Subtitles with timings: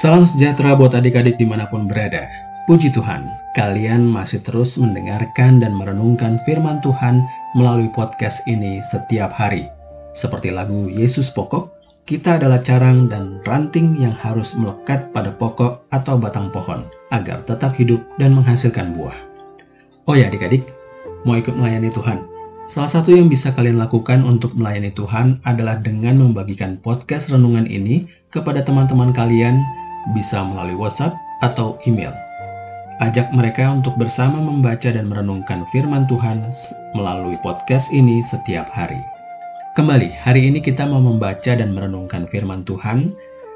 [0.00, 2.24] Salam sejahtera buat adik-adik di mana pun berada.
[2.64, 7.20] Puji Tuhan, kalian masih terus mendengarkan dan merenungkan firman Tuhan
[7.52, 9.68] melalui podcast ini setiap hari.
[10.16, 11.76] Seperti lagu Yesus Pokok,
[12.08, 17.76] kita adalah carang dan ranting yang harus melekat pada pokok atau batang pohon agar tetap
[17.76, 19.20] hidup dan menghasilkan buah.
[20.08, 20.64] Oh ya adik-adik,
[21.28, 22.24] mau ikut melayani Tuhan?
[22.72, 28.08] Salah satu yang bisa kalian lakukan untuk melayani Tuhan adalah dengan membagikan podcast renungan ini
[28.32, 29.60] kepada teman-teman kalian,
[30.12, 32.12] bisa melalui WhatsApp atau email.
[33.00, 36.52] Ajak mereka untuk bersama membaca dan merenungkan firman Tuhan
[36.92, 39.00] melalui podcast ini setiap hari.
[39.72, 43.14] Kembali, hari ini kita mau membaca dan merenungkan firman Tuhan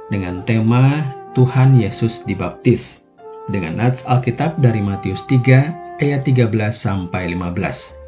[0.08, 1.04] dengan tema
[1.36, 3.04] Tuhan Yesus dibaptis
[3.52, 8.00] dengan nats Alkitab dari Matius 3 ayat 13 sampai 15.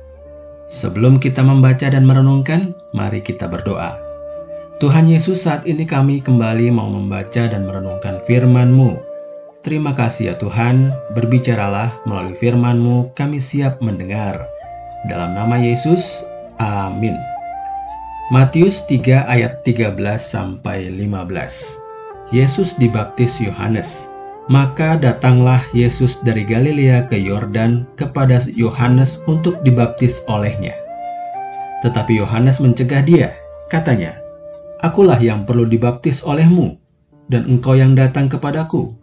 [0.67, 4.06] Sebelum kita membaca dan merenungkan, mari kita berdoa.
[4.77, 9.01] Tuhan Yesus, saat ini kami kembali mau membaca dan merenungkan firman-Mu.
[9.65, 14.37] Terima kasih ya Tuhan, berbicaralah melalui firman-Mu, kami siap mendengar.
[15.09, 16.29] Dalam nama Yesus,
[16.61, 17.17] amin.
[18.29, 21.25] Matius 3 ayat 13 sampai 15.
[22.37, 24.13] Yesus dibaptis Yohanes.
[24.53, 30.77] Maka datanglah Yesus dari Galilea ke Yordan kepada Yohanes untuk dibaptis olehnya.
[31.81, 33.33] Tetapi Yohanes mencegah dia,
[33.73, 34.26] katanya,
[34.87, 36.79] Akulah yang perlu dibaptis olehmu,
[37.27, 38.95] dan engkau yang datang kepadaku.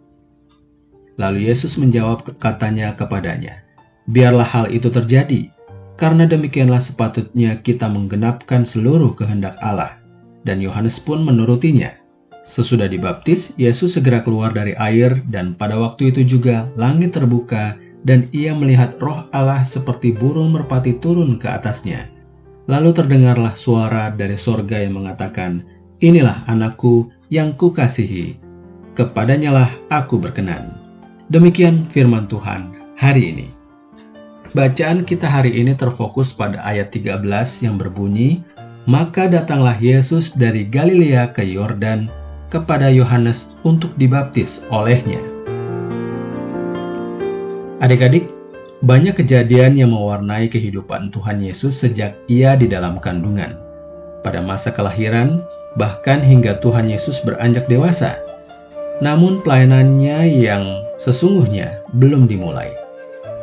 [1.20, 3.60] Lalu Yesus menjawab katanya kepadanya,
[4.08, 5.52] Biarlah hal itu terjadi,
[6.00, 10.00] karena demikianlah sepatutnya kita menggenapkan seluruh kehendak Allah.
[10.48, 11.92] Dan Yohanes pun menurutinya.
[12.40, 17.76] Sesudah dibaptis, Yesus segera keluar dari air dan pada waktu itu juga langit terbuka
[18.08, 22.08] dan ia melihat roh Allah seperti burung merpati turun ke atasnya.
[22.64, 25.73] Lalu terdengarlah suara dari sorga yang mengatakan,
[26.04, 28.36] Inilah anakku yang kukasihi,
[28.92, 30.76] kepadanyalah aku berkenan.
[31.32, 33.48] Demikian firman Tuhan hari ini.
[34.52, 37.24] Bacaan kita hari ini terfokus pada ayat 13
[37.64, 38.44] yang berbunyi,
[38.84, 42.12] Maka datanglah Yesus dari Galilea ke Yordan
[42.52, 45.24] kepada Yohanes untuk dibaptis olehnya.
[47.80, 48.28] Adik-adik,
[48.84, 53.56] banyak kejadian yang mewarnai kehidupan Tuhan Yesus sejak ia di dalam kandungan.
[54.20, 55.40] Pada masa kelahiran,
[55.78, 58.18] bahkan hingga Tuhan Yesus beranjak dewasa.
[59.02, 62.70] Namun pelayanannya yang sesungguhnya belum dimulai.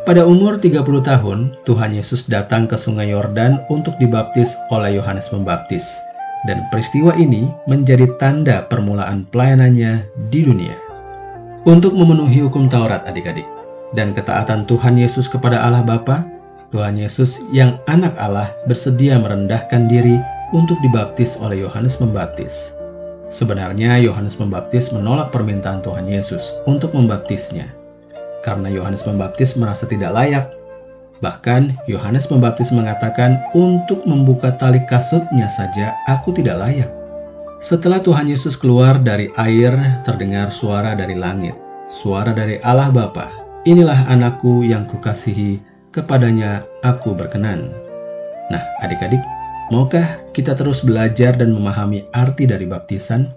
[0.02, 6.02] Pada umur 30 tahun, Tuhan Yesus datang ke sungai Yordan untuk dibaptis oleh Yohanes Pembaptis
[6.46, 10.74] dan peristiwa ini menjadi tanda permulaan pelayanannya di dunia.
[11.70, 13.46] Untuk memenuhi hukum Taurat adik-adik,
[13.94, 16.26] dan ketaatan Tuhan Yesus kepada Allah Bapa,
[16.74, 20.18] Tuhan Yesus yang anak Allah bersedia merendahkan diri
[20.52, 22.76] untuk dibaptis oleh Yohanes Pembaptis.
[23.32, 27.72] Sebenarnya Yohanes Pembaptis menolak permintaan Tuhan Yesus untuk membaptisnya,
[28.44, 30.46] karena Yohanes Pembaptis merasa tidak layak
[31.22, 36.90] Bahkan Yohanes Pembaptis mengatakan, "Untuk membuka tali kasutnya saja aku tidak layak."
[37.62, 41.54] Setelah Tuhan Yesus keluar dari air, terdengar suara dari langit,
[41.94, 43.30] suara dari Allah Bapa.
[43.70, 45.62] Inilah anakku yang kukasihi,
[45.94, 47.70] kepadanya aku berkenan.
[48.50, 49.22] Nah, adik-adik,
[49.72, 53.32] maukah kita terus belajar dan memahami arti dari baptisan?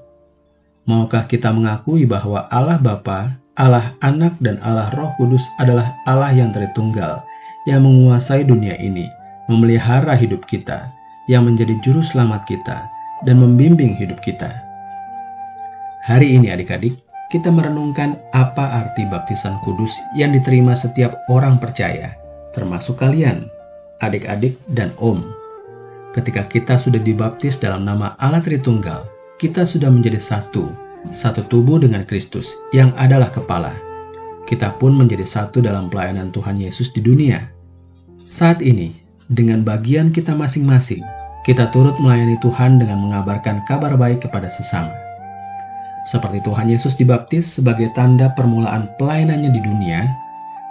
[0.84, 6.52] Maukah kita mengakui bahwa Allah Bapa, Allah Anak, dan Allah Roh Kudus adalah Allah yang
[6.52, 7.24] Tritunggal,
[7.70, 9.08] yang menguasai dunia ini,
[9.48, 10.90] memelihara hidup kita,
[11.30, 12.84] yang menjadi juru selamat kita,
[13.24, 14.52] dan membimbing hidup kita.
[16.04, 17.00] Hari ini adik-adik,
[17.32, 22.12] kita merenungkan apa arti baptisan kudus yang diterima setiap orang percaya,
[22.52, 23.48] termasuk kalian,
[24.04, 25.24] adik-adik, dan om.
[26.14, 29.10] Ketika kita sudah dibaptis dalam nama Allah Tritunggal,
[29.42, 30.70] kita sudah menjadi satu,
[31.10, 33.74] satu tubuh dengan Kristus yang adalah kepala.
[34.46, 37.50] Kita pun menjadi satu dalam pelayanan Tuhan Yesus di dunia.
[38.30, 38.94] Saat ini,
[39.26, 41.02] dengan bagian kita masing-masing,
[41.42, 44.94] kita turut melayani Tuhan dengan mengabarkan kabar baik kepada sesama.
[46.06, 50.06] Seperti Tuhan Yesus dibaptis sebagai tanda permulaan pelayanannya di dunia,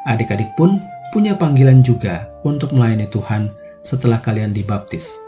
[0.08, 0.80] adik-adik pun
[1.12, 3.52] punya panggilan juga untuk melayani Tuhan
[3.84, 5.23] setelah kalian dibaptis.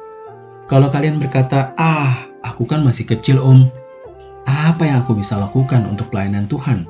[0.65, 3.69] Kalau kalian berkata, "Ah, aku kan masih kecil, Om.
[4.45, 6.89] Apa yang aku bisa lakukan untuk pelayanan Tuhan?"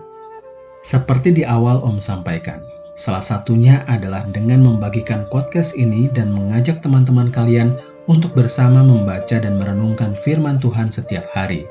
[0.86, 2.62] Seperti di awal Om sampaikan,
[2.96, 7.76] Salah satunya adalah dengan membagikan podcast ini dan mengajak teman-teman kalian
[8.08, 11.68] untuk bersama membaca dan merenungkan firman Tuhan setiap hari.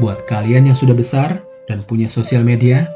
[0.00, 2.88] Buat kalian yang sudah besar dan punya sosial media,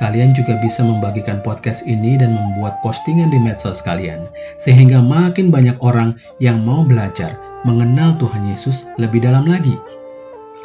[0.00, 4.24] kalian juga bisa membagikan podcast ini dan membuat postingan di medsos kalian,
[4.56, 9.78] sehingga makin banyak orang yang mau belajar mengenal Tuhan Yesus lebih dalam lagi.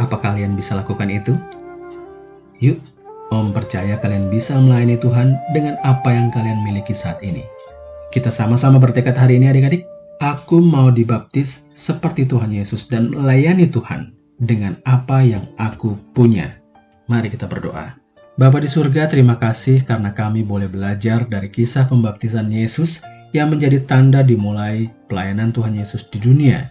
[0.02, 1.38] Apa kalian bisa lakukan itu?
[2.60, 2.82] Yuk,
[3.32, 7.48] Om percaya kalian bisa melayani Tuhan dengan apa yang kalian miliki saat ini.
[8.12, 9.88] Kita sama-sama bertekad hari ini adik-adik.
[10.20, 16.60] Aku mau dibaptis seperti Tuhan Yesus dan melayani Tuhan dengan apa yang aku punya.
[17.08, 17.96] Mari kita berdoa.
[18.36, 23.00] Bapa di surga, terima kasih karena kami boleh belajar dari kisah pembaptisan Yesus
[23.32, 26.68] yang menjadi tanda dimulai pelayanan Tuhan Yesus di dunia.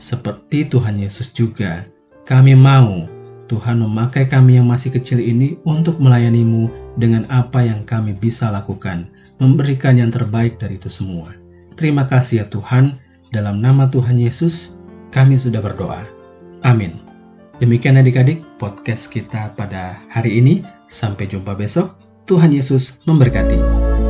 [0.00, 1.84] Seperti Tuhan Yesus juga,
[2.24, 3.04] kami mau
[3.52, 9.12] Tuhan memakai kami yang masih kecil ini untuk melayanimu dengan apa yang kami bisa lakukan,
[9.36, 11.36] memberikan yang terbaik dari itu semua.
[11.76, 12.96] Terima kasih ya Tuhan,
[13.28, 14.80] dalam nama Tuhan Yesus,
[15.12, 16.00] kami sudah berdoa.
[16.64, 16.96] Amin.
[17.60, 20.64] Demikian adik-adik podcast kita pada hari ini.
[20.88, 21.92] Sampai jumpa besok.
[22.24, 24.09] Tuhan Yesus memberkati.